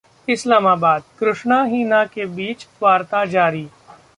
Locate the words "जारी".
3.25-3.67